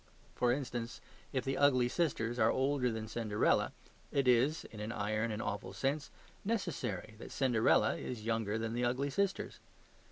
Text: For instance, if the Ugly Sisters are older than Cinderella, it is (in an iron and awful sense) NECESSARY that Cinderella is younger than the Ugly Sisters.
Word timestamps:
For 0.33 0.51
instance, 0.51 0.99
if 1.31 1.45
the 1.45 1.59
Ugly 1.59 1.87
Sisters 1.87 2.39
are 2.39 2.49
older 2.49 2.91
than 2.91 3.07
Cinderella, 3.07 3.71
it 4.11 4.27
is 4.27 4.63
(in 4.71 4.79
an 4.79 4.91
iron 4.91 5.29
and 5.31 5.43
awful 5.43 5.73
sense) 5.73 6.09
NECESSARY 6.43 7.17
that 7.19 7.31
Cinderella 7.31 7.97
is 7.97 8.25
younger 8.25 8.57
than 8.57 8.73
the 8.73 8.83
Ugly 8.83 9.11
Sisters. 9.11 9.59